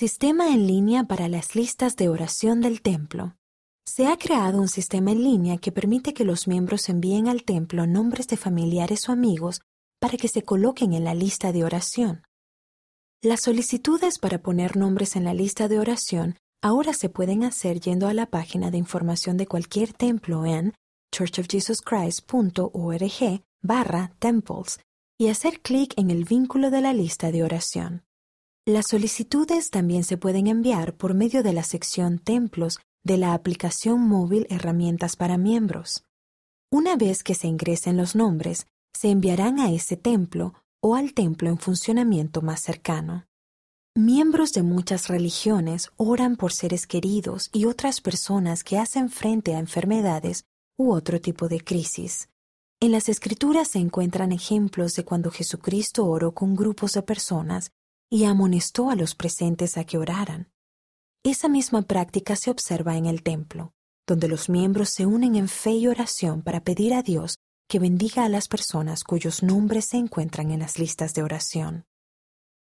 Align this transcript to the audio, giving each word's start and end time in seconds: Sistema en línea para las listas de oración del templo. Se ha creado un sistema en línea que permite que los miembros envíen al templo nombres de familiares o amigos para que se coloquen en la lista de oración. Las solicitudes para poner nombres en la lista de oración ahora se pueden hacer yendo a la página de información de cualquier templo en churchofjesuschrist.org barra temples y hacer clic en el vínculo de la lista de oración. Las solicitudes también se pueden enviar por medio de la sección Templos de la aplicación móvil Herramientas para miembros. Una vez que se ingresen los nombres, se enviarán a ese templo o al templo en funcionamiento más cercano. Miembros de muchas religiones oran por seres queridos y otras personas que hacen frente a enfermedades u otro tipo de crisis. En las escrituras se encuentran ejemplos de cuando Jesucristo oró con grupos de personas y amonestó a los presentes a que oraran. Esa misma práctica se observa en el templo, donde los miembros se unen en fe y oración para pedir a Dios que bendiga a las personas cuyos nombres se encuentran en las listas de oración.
Sistema 0.00 0.54
en 0.54 0.68
línea 0.68 1.02
para 1.02 1.26
las 1.26 1.56
listas 1.56 1.96
de 1.96 2.08
oración 2.08 2.60
del 2.60 2.82
templo. 2.82 3.34
Se 3.84 4.06
ha 4.06 4.16
creado 4.16 4.60
un 4.60 4.68
sistema 4.68 5.10
en 5.10 5.24
línea 5.24 5.58
que 5.58 5.72
permite 5.72 6.14
que 6.14 6.22
los 6.22 6.46
miembros 6.46 6.88
envíen 6.88 7.26
al 7.26 7.42
templo 7.42 7.84
nombres 7.84 8.28
de 8.28 8.36
familiares 8.36 9.08
o 9.08 9.12
amigos 9.12 9.60
para 9.98 10.16
que 10.16 10.28
se 10.28 10.42
coloquen 10.42 10.92
en 10.92 11.02
la 11.02 11.14
lista 11.14 11.50
de 11.50 11.64
oración. 11.64 12.22
Las 13.22 13.40
solicitudes 13.40 14.20
para 14.20 14.40
poner 14.40 14.76
nombres 14.76 15.16
en 15.16 15.24
la 15.24 15.34
lista 15.34 15.66
de 15.66 15.80
oración 15.80 16.36
ahora 16.62 16.92
se 16.92 17.08
pueden 17.08 17.42
hacer 17.42 17.80
yendo 17.80 18.06
a 18.06 18.14
la 18.14 18.26
página 18.26 18.70
de 18.70 18.78
información 18.78 19.36
de 19.36 19.48
cualquier 19.48 19.94
templo 19.94 20.46
en 20.46 20.74
churchofjesuschrist.org 21.12 23.42
barra 23.62 24.12
temples 24.20 24.78
y 25.18 25.26
hacer 25.26 25.60
clic 25.60 25.92
en 25.96 26.12
el 26.12 26.24
vínculo 26.24 26.70
de 26.70 26.82
la 26.82 26.92
lista 26.92 27.32
de 27.32 27.42
oración. 27.42 28.04
Las 28.68 28.88
solicitudes 28.88 29.70
también 29.70 30.04
se 30.04 30.18
pueden 30.18 30.46
enviar 30.46 30.94
por 30.94 31.14
medio 31.14 31.42
de 31.42 31.54
la 31.54 31.62
sección 31.62 32.18
Templos 32.18 32.78
de 33.02 33.16
la 33.16 33.32
aplicación 33.32 34.06
móvil 34.06 34.46
Herramientas 34.50 35.16
para 35.16 35.38
miembros. 35.38 36.04
Una 36.70 36.94
vez 36.96 37.22
que 37.22 37.34
se 37.34 37.46
ingresen 37.46 37.96
los 37.96 38.14
nombres, 38.14 38.66
se 38.92 39.08
enviarán 39.08 39.58
a 39.58 39.72
ese 39.72 39.96
templo 39.96 40.52
o 40.82 40.96
al 40.96 41.14
templo 41.14 41.48
en 41.48 41.56
funcionamiento 41.56 42.42
más 42.42 42.60
cercano. 42.60 43.24
Miembros 43.96 44.52
de 44.52 44.62
muchas 44.62 45.08
religiones 45.08 45.88
oran 45.96 46.36
por 46.36 46.52
seres 46.52 46.86
queridos 46.86 47.48
y 47.54 47.64
otras 47.64 48.02
personas 48.02 48.64
que 48.64 48.76
hacen 48.76 49.08
frente 49.08 49.54
a 49.54 49.60
enfermedades 49.60 50.44
u 50.76 50.92
otro 50.92 51.22
tipo 51.22 51.48
de 51.48 51.62
crisis. 51.62 52.28
En 52.80 52.92
las 52.92 53.08
escrituras 53.08 53.68
se 53.68 53.78
encuentran 53.78 54.30
ejemplos 54.30 54.94
de 54.94 55.06
cuando 55.06 55.30
Jesucristo 55.30 56.04
oró 56.04 56.32
con 56.32 56.54
grupos 56.54 56.92
de 56.92 57.00
personas 57.00 57.70
y 58.10 58.24
amonestó 58.24 58.90
a 58.90 58.96
los 58.96 59.14
presentes 59.14 59.76
a 59.76 59.84
que 59.84 59.98
oraran. 59.98 60.50
Esa 61.24 61.48
misma 61.48 61.82
práctica 61.82 62.36
se 62.36 62.50
observa 62.50 62.96
en 62.96 63.06
el 63.06 63.22
templo, 63.22 63.72
donde 64.06 64.28
los 64.28 64.48
miembros 64.48 64.90
se 64.90 65.04
unen 65.04 65.34
en 65.34 65.48
fe 65.48 65.72
y 65.72 65.86
oración 65.86 66.42
para 66.42 66.62
pedir 66.62 66.94
a 66.94 67.02
Dios 67.02 67.36
que 67.68 67.78
bendiga 67.78 68.24
a 68.24 68.28
las 68.28 68.48
personas 68.48 69.04
cuyos 69.04 69.42
nombres 69.42 69.84
se 69.86 69.98
encuentran 69.98 70.50
en 70.50 70.60
las 70.60 70.78
listas 70.78 71.12
de 71.12 71.22
oración. 71.22 71.84